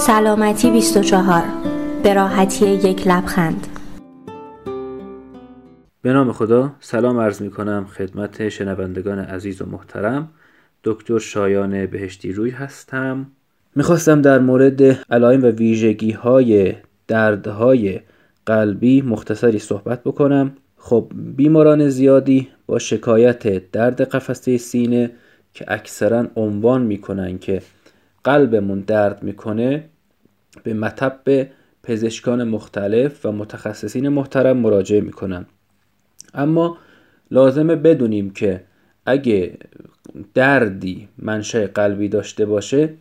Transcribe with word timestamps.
سلامتی 0.00 0.70
24 0.70 1.42
به 2.02 2.14
راحتی 2.14 2.66
یک 2.66 3.06
لبخند. 3.06 3.66
به 6.02 6.12
نام 6.12 6.32
خدا 6.32 6.72
سلام 6.80 7.18
عرض 7.18 7.42
می 7.42 7.50
کنم 7.50 7.84
خدمت 7.84 8.48
شنوندگان 8.48 9.18
عزیز 9.18 9.62
و 9.62 9.66
محترم. 9.66 10.28
دکتر 10.84 11.18
شایان 11.18 11.86
بهشتی 11.86 12.32
روی 12.32 12.50
هستم. 12.50 13.26
می‌خواستم 13.76 14.22
در 14.22 14.38
مورد 14.38 14.82
علائم 15.10 15.42
و 15.42 15.46
ویژگی 15.46 16.10
های 16.10 16.74
دردهای 17.08 18.00
قلبی 18.46 19.02
مختصری 19.02 19.58
صحبت 19.58 20.02
بکنم. 20.02 20.52
خب 20.76 21.12
بیماران 21.36 21.88
زیادی 21.88 22.48
با 22.66 22.78
شکایت 22.78 23.70
درد 23.70 24.00
قفسه 24.00 24.56
سینه 24.56 25.10
که 25.54 25.64
اکثرا 25.68 26.26
عنوان 26.36 26.82
می‌کنن 26.82 27.38
که 27.38 27.62
قلبمون 28.24 28.80
درد 28.80 29.22
می‌کنه 29.22 29.84
به 30.62 30.74
مطب 30.74 31.48
پزشکان 31.82 32.44
مختلف 32.44 33.26
و 33.26 33.32
متخصصین 33.32 34.08
محترم 34.08 34.56
مراجعه 34.56 35.00
می‌کنن 35.00 35.46
اما 36.34 36.78
لازمه 37.30 37.76
بدونیم 37.76 38.30
که 38.30 38.64
اگه 39.06 39.58
دردی 40.34 41.08
منشأ 41.18 41.66
قلبی 41.66 42.08
داشته 42.08 42.46
باشه 42.46 42.94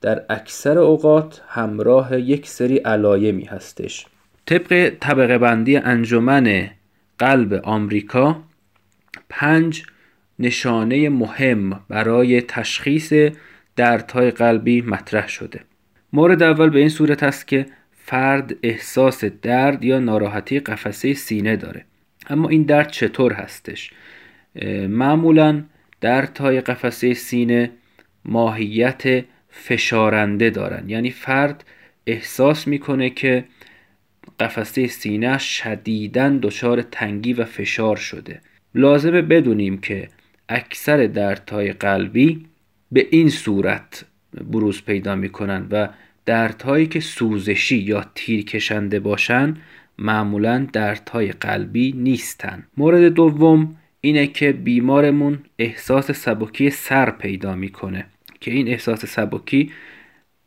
در 0.00 0.24
اکثر 0.30 0.78
اوقات 0.78 1.42
همراه 1.48 2.20
یک 2.20 2.48
سری 2.48 2.76
علایمی 2.76 3.44
هستش. 3.44 4.06
طبق 4.46 4.92
طبقه 5.00 5.38
بندی 5.38 5.76
انجمن 5.76 6.70
قلب 7.18 7.60
آمریکا 7.64 8.42
پنج 9.28 9.82
نشانه 10.38 11.08
مهم 11.08 11.80
برای 11.88 12.40
تشخیص 12.40 13.12
دردهای 13.78 14.30
قلبی 14.30 14.80
مطرح 14.82 15.28
شده. 15.28 15.60
مورد 16.12 16.42
اول 16.42 16.70
به 16.70 16.78
این 16.78 16.88
صورت 16.88 17.22
است 17.22 17.48
که 17.48 17.66
فرد 17.92 18.56
احساس 18.62 19.24
درد 19.24 19.84
یا 19.84 19.98
ناراحتی 19.98 20.60
قفسه 20.60 21.14
سینه 21.14 21.56
داره. 21.56 21.84
اما 22.30 22.48
این 22.48 22.62
درد 22.62 22.90
چطور 22.90 23.32
هستش؟ 23.32 23.90
معمولا 24.88 25.64
دردهای 26.00 26.60
قفسه 26.60 27.14
سینه 27.14 27.70
ماهیت 28.24 29.24
فشارنده 29.48 30.50
دارن. 30.50 30.88
یعنی 30.88 31.10
فرد 31.10 31.64
احساس 32.06 32.66
می‌کنه 32.66 33.10
که 33.10 33.44
قفسه 34.40 34.86
سینه 34.86 35.38
شدیداً 35.38 36.28
دچار 36.42 36.82
تنگی 36.82 37.32
و 37.32 37.44
فشار 37.44 37.96
شده. 37.96 38.40
لازمه 38.74 39.22
بدونیم 39.22 39.78
که 39.78 40.08
اکثر 40.48 41.06
دردهای 41.06 41.72
قلبی 41.72 42.46
به 42.92 43.06
این 43.10 43.30
صورت 43.30 44.04
بروز 44.44 44.82
پیدا 44.82 45.14
می‌کنن 45.14 45.66
و 45.70 45.88
دردهایی 46.26 46.86
که 46.86 47.00
سوزشی 47.00 47.76
یا 47.76 48.04
تیر 48.14 48.44
کشنده 48.44 49.00
باشن 49.00 49.56
معمولا 49.98 50.66
دردهای 50.72 51.32
قلبی 51.32 51.92
نیستن. 51.96 52.66
مورد 52.76 53.08
دوم 53.08 53.76
اینه 54.00 54.26
که 54.26 54.52
بیمارمون 54.52 55.38
احساس 55.58 56.10
سبکی 56.10 56.70
سر 56.70 57.10
پیدا 57.10 57.54
می‌کنه 57.54 58.06
که 58.40 58.50
این 58.50 58.68
احساس 58.68 59.06
سبکی 59.06 59.72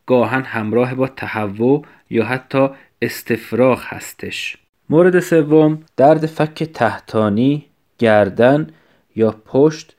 گاهن 0.06 0.42
همراه 0.42 0.95
با 0.95 1.08
تهوع 1.08 1.86
یا 2.09 2.25
حتی 2.25 2.67
استفراغ 3.02 3.84
هستش. 3.86 4.58
مورد 4.89 5.19
سوم 5.19 5.84
درد 5.97 6.25
فک 6.25 6.64
تحتانی 6.64 7.66
گردن 7.97 8.67
یا 9.16 9.31
پشت 9.45 9.95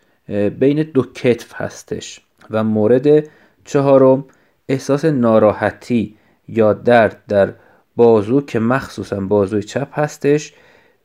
بین 0.58 0.82
دو 0.82 1.02
کتف 1.02 1.52
هستش. 1.54 2.20
و 2.52 2.64
مورد 2.64 3.28
چهارم 3.64 4.24
احساس 4.68 5.04
ناراحتی 5.04 6.16
یا 6.48 6.72
درد 6.72 7.22
در 7.28 7.52
بازو 7.96 8.40
که 8.40 8.58
مخصوصا 8.58 9.20
بازوی 9.20 9.62
چپ 9.62 9.98
هستش 9.98 10.52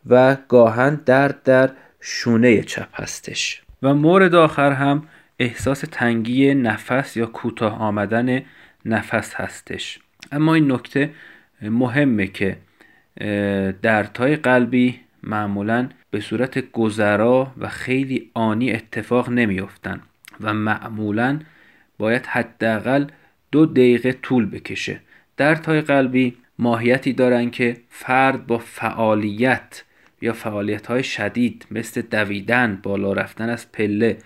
و 0.10 0.38
گاهن 0.48 1.02
درد 1.06 1.44
در 1.44 1.70
شونه 2.00 2.62
چپ 2.62 3.02
هستش. 3.02 3.62
و 3.84 3.94
مورد 3.94 4.36
آخر 4.36 4.72
هم 4.72 5.04
احساس 5.40 5.84
تنگی 5.92 6.54
نفس 6.54 7.18
یا 7.18 7.26
کوتاه 7.26 7.80
آمدن 7.82 8.42
نفس 8.86 9.34
هستش. 9.34 10.00
اما 10.32 10.54
این 10.54 10.72
نکته 10.72 11.10
مهمه 11.62 12.28
که 12.28 12.58
دردهای 13.82 14.36
قلبی 14.36 15.00
معمولا 15.24 15.90
به 16.12 16.20
صورت 16.20 16.72
گذرا 16.72 17.52
و 17.58 17.68
خیلی 17.70 18.32
آنی 18.34 18.72
اتفاق 18.72 19.30
نمیافتند 19.30 20.02
و 20.42 20.54
معمولا 20.54 21.40
باید 21.98 22.26
حداقل 22.26 23.06
دو 23.52 23.66
دقیقه 23.66 24.12
طول 24.12 24.46
بکشه. 24.46 25.00
دردهای 25.38 25.82
قلبی 25.82 26.38
ماهیتی 26.60 27.14
دارند 27.14 27.52
که 27.52 27.78
فرد 27.90 28.48
با 28.48 28.58
فعالیت 28.58 29.84
یا 30.22 30.34
فعالیت 30.34 30.88
های 30.88 31.04
شدید 31.04 31.68
مثل 31.72 32.02
دویدن 32.02 32.80
بالا 32.84 33.14
رفتن 33.14 33.50
از 33.50 33.72
پله 33.72 34.18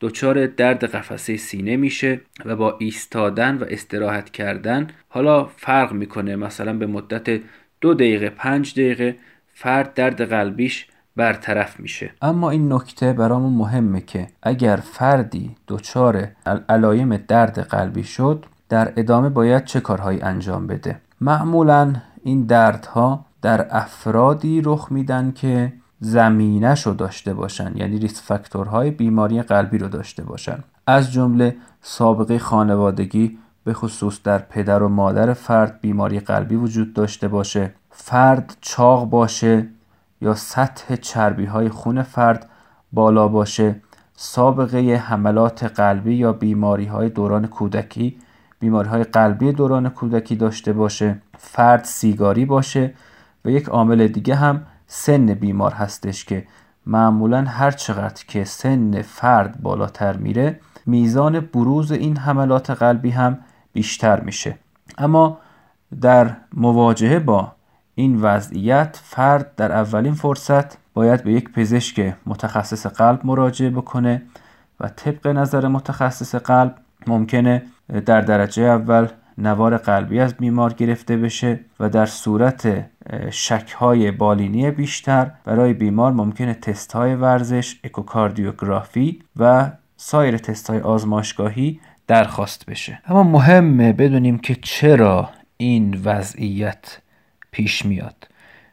دچار 0.00 0.46
درد 0.46 0.84
قفسه 0.84 1.36
سینه 1.36 1.76
میشه 1.76 2.20
و 2.44 2.56
با 2.56 2.76
ایستادن 2.80 3.56
و 3.56 3.64
استراحت 3.68 4.30
کردن 4.30 4.86
حالا 5.08 5.44
فرق 5.44 5.92
می‌کنه. 5.92 6.36
مثلا 6.36 6.72
به 6.72 6.86
مدت 6.86 7.40
دو 7.80 7.94
دقیقه 7.94 8.30
پنج 8.30 8.72
دقیقه 8.72 9.16
فرد 9.54 9.94
درد 9.94 10.22
قلبیش 10.22 10.86
برطرف 11.20 11.80
میشه. 11.80 12.10
اما 12.22 12.50
این 12.50 12.72
نکته 12.72 13.12
برامون 13.12 13.52
مهمه 13.52 14.00
که 14.00 14.26
اگر 14.42 14.76
فردی 14.76 15.56
دچار 15.68 16.28
علایم 16.68 17.16
درد 17.16 17.58
قلبی 17.58 18.04
شد 18.04 18.44
در 18.68 18.92
ادامه 18.96 19.28
باید 19.28 19.64
چه 19.64 19.80
کارهایی 19.80 20.20
انجام 20.20 20.66
بده؟ 20.66 21.00
معمولا 21.20 21.94
این 22.24 22.46
دردها 22.46 23.24
در 23.42 23.66
افرادی 23.70 24.62
رخ 24.64 24.92
میدن 24.92 25.32
که 25.32 25.72
زمینش 26.00 26.86
رو 26.86 26.94
داشته 26.94 27.34
باشن 27.34 27.72
یعنی 27.76 27.98
ریس 27.98 28.22
فاکتورهای 28.22 28.90
بیماری 28.90 29.42
قلبی 29.42 29.78
رو 29.78 29.88
داشته 29.88 30.22
باشن. 30.22 30.58
از 30.86 31.12
جمله 31.12 31.56
سابقه 31.82 32.38
خانوادگی 32.38 33.38
به 33.64 33.72
خصوص 33.72 34.22
در 34.22 34.38
پدر 34.38 34.82
و 34.82 34.88
مادر 34.88 35.32
فرد 35.32 35.80
بیماری 35.80 36.20
قلبی 36.20 36.56
وجود 36.56 36.92
داشته 36.92 37.28
باشه. 37.28 37.74
فرد 37.90 38.56
چاق 38.60 39.04
باشه 39.10 39.66
یا 40.20 40.34
سطح 40.34 40.96
چربی 40.96 41.44
های 41.44 41.68
خون 41.68 42.02
فرد 42.02 42.48
بالا 42.92 43.28
باشه 43.28 43.76
سابقه 44.14 44.78
حملات 44.78 45.64
قلبی 45.64 46.14
یا 46.14 46.32
بیماری 46.32 46.86
های 46.86 47.08
دوران 47.08 47.46
کودکی 47.46 48.18
بیماری 48.60 48.88
های 48.88 49.04
قلبی 49.04 49.52
دوران 49.52 49.88
کودکی 49.88 50.36
داشته 50.36 50.72
باشه 50.72 51.22
فرد 51.38 51.84
سیگاری 51.84 52.44
باشه 52.44 52.94
و 53.44 53.50
یک 53.50 53.68
عامل 53.68 54.08
دیگه 54.08 54.34
هم 54.34 54.62
سن 54.86 55.26
بیمار 55.34 55.72
هستش 55.72 56.24
که 56.24 56.46
معمولا 56.86 57.42
هر 57.42 57.70
چقدر 57.70 58.24
که 58.28 58.44
سن 58.44 59.02
فرد 59.02 59.62
بالاتر 59.62 60.16
میره 60.16 60.60
میزان 60.86 61.40
بروز 61.40 61.92
این 61.92 62.16
حملات 62.16 62.70
قلبی 62.70 63.10
هم 63.10 63.38
بیشتر 63.72 64.20
میشه. 64.20 64.58
اما 64.98 65.38
در 66.00 66.36
مواجهه 66.54 67.18
با 67.18 67.52
این 68.00 68.20
وضعیت 68.20 69.00
فرد 69.04 69.54
در 69.56 69.72
اولین 69.72 70.14
فرصت 70.14 70.78
باید 70.94 71.24
به 71.24 71.32
یک 71.32 71.52
پزشک 71.52 72.14
متخصص 72.26 72.86
قلب 72.86 73.20
مراجعه 73.24 73.70
بکنه 73.70 74.22
و 74.80 74.88
طبق 74.88 75.26
نظر 75.26 75.68
متخصص 75.68 76.34
قلب 76.34 76.74
ممکنه 77.06 77.62
در 78.06 78.20
درجه 78.20 78.62
اول 78.62 79.08
نوار 79.38 79.76
قلبی 79.76 80.20
از 80.20 80.34
بیمار 80.34 80.72
گرفته 80.72 81.16
بشه 81.16 81.60
و 81.80 81.88
در 81.88 82.06
صورت 82.06 82.86
شکهای 83.30 84.10
بالینی 84.10 84.70
بیشتر 84.70 85.30
برای 85.44 85.72
بیمار 85.72 86.12
ممکنه 86.12 86.54
تست 86.54 86.92
های 86.92 87.14
ورزش، 87.14 87.80
اکوکاردیوگرافی 87.84 89.22
و 89.36 89.70
سایر 89.96 90.38
تست 90.38 90.70
های 90.70 90.80
آزمایشگاهی 90.80 91.80
درخواست 92.06 92.66
بشه. 92.66 93.00
اما 93.06 93.22
مهمه 93.22 93.92
بدونیم 93.92 94.38
که 94.38 94.54
چرا 94.62 95.30
این 95.56 96.00
وضعیت 96.04 96.98
پیش 97.50 97.86
میاد. 97.86 98.28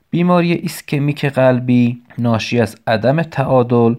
بیماری 0.09 0.53
ایسکمیک 0.53 1.25
قلبی 1.25 2.01
ناشی 2.18 2.59
از 2.59 2.75
عدم 2.88 3.21
تعادل 3.21 3.95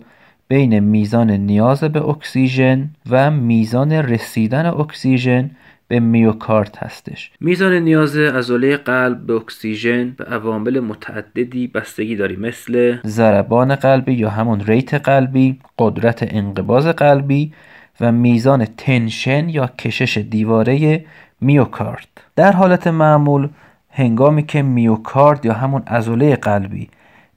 بین 0.48 0.78
میزان 0.78 1.30
نیاز 1.30 1.84
به 1.84 2.02
اکسیژن 2.02 2.90
و 3.10 3.30
میزان 3.30 3.92
رسیدن 3.92 4.66
اکسیژن 4.66 5.50
به 5.88 6.00
میوکارد 6.00 6.78
هستش. 6.80 7.30
میزان 7.40 7.72
نیاز 7.72 8.16
عضله 8.16 8.76
قلب 8.76 9.26
به 9.26 9.34
اکسیژن 9.34 10.10
به 10.10 10.24
عوامل 10.24 10.80
متعددی 10.80 11.66
بستگی 11.66 12.16
داری 12.16 12.36
مثل 12.36 12.96
ضربان 13.06 13.74
قلبی 13.74 14.12
یا 14.12 14.30
همون 14.30 14.60
ریت 14.60 14.94
قلبی 14.94 15.58
قدرت 15.78 16.34
انقباز 16.34 16.86
قلبی 16.86 17.52
و 18.00 18.12
میزان 18.12 18.64
تنشن 18.64 19.48
یا 19.48 19.66
کشش 19.66 20.18
دیواره 20.18 21.04
میوکارد. 21.40 22.08
در 22.36 22.52
حالت 22.52 22.86
معمول 22.86 23.48
هنگامی 23.90 24.42
که 24.42 24.62
میوکارد 24.62 25.44
یا 25.44 25.52
همون 25.52 25.82
عضله 25.82 26.36
قلبی 26.36 26.88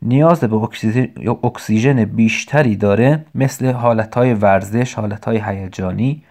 نیاز 0.02 0.40
به 0.40 0.70
اکسیژن 1.44 2.06
بیشتری 2.06 2.76
داره 2.76 3.26
مثل 3.36 3.72
حالتهای 3.72 4.34
ورزش، 4.34 4.94
حالتهای 4.94 5.42
هیجانی 5.46 6.24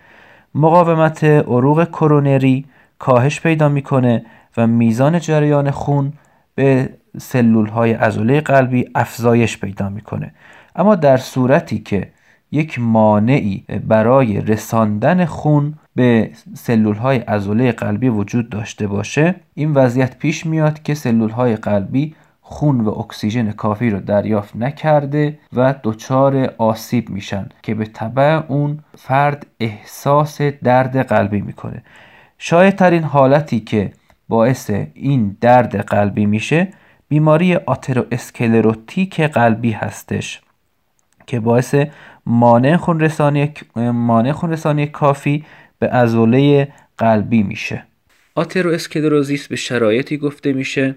مقاومت 0.55 1.25
عروق 1.25 1.85
کرونری 1.85 2.65
کاهش 2.99 3.41
پیدا 3.41 3.69
می‌کنه 3.69 4.25
و 4.57 4.67
میزان 4.67 5.19
جریان 5.19 5.71
خون 5.71 6.13
به 6.55 6.91
سلول 7.19 7.67
های 7.67 7.93
عضله 7.93 8.41
قلبی 8.41 8.91
افزایش 8.95 9.59
پیدا 9.59 9.89
می‌کنه. 9.89 10.35
اما 10.77 10.95
در 10.95 11.17
صورتی 11.17 11.79
که 11.79 12.09
یک 12.53 12.79
مانعی 12.79 13.65
برای 13.89 14.41
رساندن 14.41 15.25
خون 15.25 15.75
به 15.95 16.31
سلول 16.55 16.97
های 16.97 17.19
عضله 17.19 17.73
قلبی 17.73 18.09
وجود 18.09 18.49
داشته 18.49 18.87
باشه 18.87 19.35
این 19.55 19.73
وضعیت 19.73 20.19
پیش 20.19 20.47
میاد 20.47 20.83
که 20.83 20.95
سلول 20.95 21.31
های 21.31 21.57
قلبی 21.57 22.15
خون 22.41 22.81
و 22.81 22.99
اکسیژن 22.99 23.51
کافی 23.51 23.91
رو 23.91 24.01
دریافت 24.01 24.57
نکرده 24.57 25.39
و 25.53 25.75
دچار 25.85 26.55
آسیب 26.59 27.11
میشن 27.11 27.49
که 27.63 27.75
به 27.75 27.85
طبع 27.85 28.43
اون 28.49 28.79
فرد 28.99 29.47
احساس 29.61 30.43
درد 30.43 30.97
قلبی 30.97 31.41
می‌کنه. 31.41 31.83
شاید 32.39 32.77
ترین 32.77 33.03
حالتی 33.03 33.61
که 33.61 33.93
باعث 34.29 34.71
این 34.95 35.37
درد 35.41 35.77
قلبی 35.77 36.27
میشه 36.27 36.69
بیماری 37.09 37.57
آترواسکلروتیک 37.57 39.21
قلبی 39.21 39.73
هستش 39.73 40.41
که 41.27 41.41
باعث 41.41 41.75
مانع 42.27 42.77
خونرسانی 42.77 43.53
مانع 43.77 44.33
خونرسانی 44.33 44.87
کافی 44.87 45.45
به 45.81 45.89
عضله 45.89 46.69
قلبی 46.99 47.43
میشه. 47.43 47.83
آترواسکلروزیس 48.35 49.49
به 49.49 49.57
شرایطی 49.57 50.17
گفته 50.17 50.53
میشه 50.53 50.95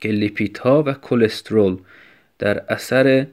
که 0.00 0.08
لیپیدها 0.08 0.82
و 0.82 0.92
کلسترول 0.92 1.76
در 2.38 2.62
اثر 2.68 3.26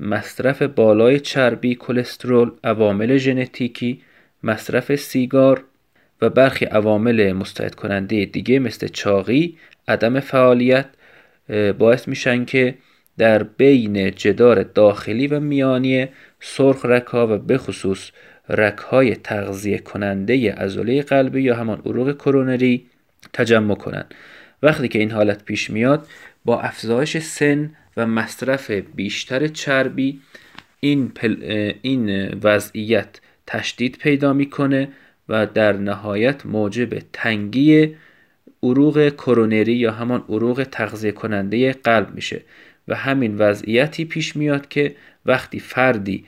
مصرف 0.00 0.62
بالای 0.62 1.20
چربی 1.20 1.74
کلسترول 1.74 2.50
عوامل 2.64 3.16
ژنتیکی 3.16 4.00
مصرف 4.42 4.96
سیگار 4.96 5.64
و 6.22 6.28
برخی 6.28 6.64
عوامل 6.64 7.32
مستعد 7.32 7.74
کننده 7.74 8.24
دیگه 8.24 8.58
مثل 8.58 8.88
چاقی 8.88 9.58
عدم 9.88 10.20
فعالیت 10.20 10.86
باعث 11.78 12.08
میشن 12.08 12.44
که 12.44 12.74
در 13.18 13.42
بین 13.42 14.10
جدار 14.10 14.62
داخلی 14.62 15.26
و 15.26 15.40
میانی 15.40 16.06
سرخ 16.40 16.84
رکها 16.84 17.26
و 17.26 17.38
به 17.38 17.58
خصوص 17.58 18.10
رکهای 18.48 19.14
تغذیه 19.14 19.78
کننده 19.78 20.52
عضله 20.52 21.02
قلبی 21.02 21.42
یا 21.42 21.56
همان 21.56 21.82
عروق 21.86 22.16
کرونری 22.16 22.86
تجمع 23.32 23.74
کنند. 23.74 24.14
وقتی 24.62 24.88
که 24.88 24.98
این 24.98 25.10
حالت 25.10 25.44
پیش 25.44 25.70
میاد 25.70 26.06
با 26.44 26.60
افزایش 26.60 27.16
سن 27.18 27.70
و 27.96 28.06
مصرف 28.06 28.70
بیشتر 28.70 29.46
چربی 29.46 30.20
این, 30.80 31.12
این 31.82 32.28
وضعیت 32.42 33.20
تشدید 33.46 33.96
پیدا 33.96 34.32
می‌کنه 34.32 34.88
و 35.28 35.46
در 35.46 35.72
نهایت 35.72 36.46
موجب 36.46 36.98
تنگی 37.12 37.96
عروق 38.62 39.08
کرونری 39.08 39.74
یا 39.74 39.92
همان 39.92 40.24
عروق 40.28 40.66
تغذیه 40.70 41.12
کننده 41.12 41.72
قلب 41.72 42.14
میشه. 42.14 42.42
و 42.88 42.94
همین 42.94 43.36
وضعیتی 43.36 44.04
پیش 44.04 44.36
میاد 44.36 44.68
که 44.68 44.94
وقتی 45.26 45.60
فردی 45.60 46.24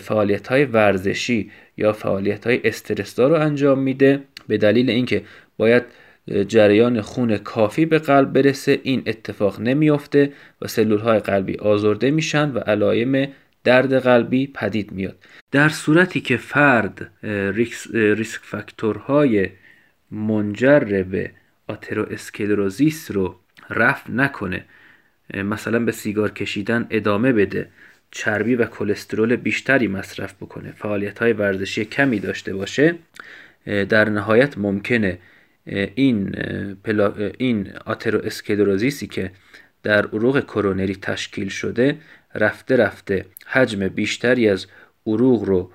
فعالیت 0.00 0.48
های 0.48 0.64
ورزشی 0.64 1.50
یا 1.76 1.92
فعالیت 1.92 2.46
های 2.46 2.60
استرسدار 2.64 3.30
رو 3.30 3.36
انجام 3.36 3.78
میده 3.78 4.22
به 4.48 4.58
دلیل 4.58 4.90
اینکه 4.90 5.22
باید 5.56 5.82
جریان 6.48 7.00
خون 7.00 7.36
کافی 7.36 7.86
به 7.86 7.98
قلب 7.98 8.32
برسه 8.32 8.80
این 8.82 9.02
اتفاق 9.06 9.60
نمیافته 9.60 10.32
و 10.62 10.68
سلول 10.68 10.98
های 10.98 11.18
قلبی 11.18 11.56
آزرده 11.56 12.10
میشن 12.10 12.50
و 12.50 12.58
علائم 12.58 13.28
درد 13.64 13.94
قلبی 13.94 14.46
پدید 14.46 14.92
میاد. 14.92 15.16
در 15.50 15.68
صورتی 15.68 16.20
که 16.20 16.36
فرد 16.36 17.10
ریسک 17.92 18.40
فاکتورهای 18.42 19.48
منجر 20.10 21.02
به 21.02 21.30
آترواسکلروزیس 21.68 23.10
رو 23.10 23.36
رفع 23.70 24.12
نکنه 24.12 24.64
مثلا 25.34 25.78
به 25.78 25.92
سیگار 25.92 26.30
کشیدن 26.30 26.86
ادامه 26.90 27.32
بده 27.32 27.68
چربی 28.10 28.54
و 28.54 28.64
کلسترول 28.64 29.36
بیشتری 29.36 29.88
مصرف 29.88 30.34
بکنه 30.34 30.72
فعالیت 30.72 31.18
های 31.18 31.32
ورزشی 31.32 31.84
کمی 31.84 32.20
داشته 32.20 32.54
باشه 32.54 32.94
در 33.64 34.08
نهایت 34.08 34.58
ممکنه 34.58 35.18
این, 35.94 36.30
پلا... 36.84 37.14
این 37.38 37.72
آترواسکلروزیسی 37.86 39.06
که 39.06 39.30
در 39.82 40.06
عروق 40.06 40.40
کرونری 40.44 40.94
تشکیل 40.94 41.48
شده 41.48 41.98
رفته 42.34 42.76
رفته 42.76 43.24
حجم 43.46 43.88
بیشتری 43.88 44.48
از 44.48 44.66
عروق 45.06 45.44
رو 45.44 45.70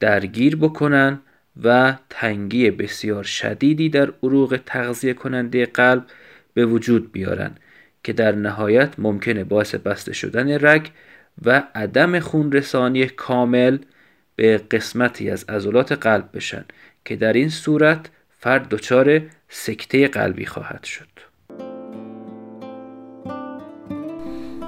درگیر 0.00 0.56
بکنن 0.56 1.20
و 1.62 1.96
تنگی 2.10 2.70
بسیار 2.70 3.24
شدیدی 3.24 3.88
در 3.88 4.12
عروق 4.22 4.60
تغذیه 4.66 5.14
کننده 5.14 5.66
قلب 5.66 6.06
به 6.54 6.66
وجود 6.66 7.12
بیارن 7.12 7.50
که 8.04 8.12
در 8.12 8.32
نهایت 8.32 8.98
ممکنه 8.98 9.44
باعث 9.44 9.74
بسته 9.74 10.12
شدن 10.12 10.58
رگ 10.66 10.90
و 11.44 11.62
عدم 11.74 12.20
خون 12.20 12.52
رسانی 12.52 13.06
کامل 13.06 13.78
به 14.36 14.58
قسمتی 14.58 15.30
از 15.30 15.44
عضلات 15.44 15.92
قلب 15.92 16.28
بشن 16.34 16.64
که 17.04 17.16
در 17.16 17.32
این 17.32 17.48
صورت 17.48 18.10
فرد 18.38 18.68
دچار 18.68 19.20
سکته 19.48 20.08
قلبی 20.08 20.46
خواهد 20.46 20.84
شد. 20.84 21.08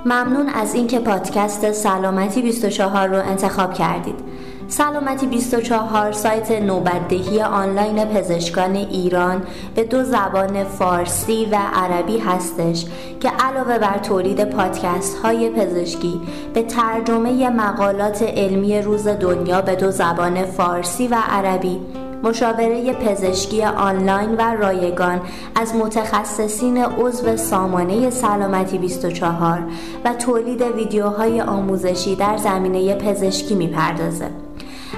ممنون 0.07 0.49
از 0.49 0.75
اینکه 0.75 0.99
پادکست 0.99 1.73
سلامتی 1.73 2.43
24 2.43 3.09
رو 3.09 3.29
انتخاب 3.29 3.75
کردید. 3.75 4.30
سلامتی 4.71 5.27
24 5.27 6.13
سایت 6.13 6.53
نوبتدهی 6.53 7.43
آنلاین 7.43 8.05
پزشکان 8.05 8.77
ایران 8.77 9.43
به 9.75 9.85
دو 9.85 10.05
زبان 10.05 10.65
فارسی 10.65 11.49
و 11.53 11.59
عربی 11.75 12.19
هستش 12.19 12.85
که 13.21 13.29
علاوه 13.29 13.79
بر 13.79 13.99
تولید 13.99 14.45
پادکست 14.45 15.19
های 15.19 15.51
پزشکی 15.51 16.21
به 16.55 16.63
ترجمه 16.63 17.51
مقالات 17.51 18.23
علمی 18.23 18.83
روز 18.83 19.09
دنیا 19.09 19.61
به 19.61 19.77
دو 19.77 19.91
زبان 19.91 20.45
فارسی 20.45 21.09
و 21.09 21.17
عربی 21.29 21.81
مشاوره 22.23 22.93
پزشکی 22.93 23.65
آنلاین 23.65 24.35
و 24.35 24.57
رایگان 24.57 25.21
از 25.55 25.75
متخصصین 25.75 26.85
عضو 26.85 27.37
سامانه 27.37 28.11
سلامتی 28.11 28.79
24 28.79 29.63
و 30.05 30.15
تولید 30.15 30.63
ویدیوهای 30.63 31.41
آموزشی 31.41 32.17
در 32.17 32.37
زمینه 32.37 32.95
پزشکی 32.95 33.55
می‌پردازه. 33.55 34.50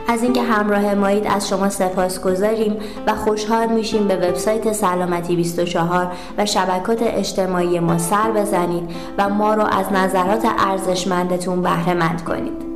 از 0.09 0.23
اینکه 0.23 0.43
همراه 0.43 0.95
مایید 0.95 1.27
از 1.27 1.49
شما 1.49 1.69
سپاس 1.69 2.21
گذاریم 2.21 2.77
و 3.07 3.15
خوشحال 3.15 3.69
میشیم 3.69 4.09
به 4.09 4.17
وبسایت 4.17 4.73
سلامتی 4.73 5.37
24 5.37 6.13
و 6.39 6.47
شبکات 6.47 7.03
اجتماعی 7.03 7.81
ما 7.81 7.99
سر 7.99 8.31
بزنید 8.31 8.91
و 9.19 9.29
ما 9.29 9.55
رو 9.55 9.63
از 9.63 9.93
نظرات 9.93 10.47
ارزشمندتون 10.59 11.63
بهره 11.63 11.95
مند 11.95 12.25
کنید. 12.25 12.72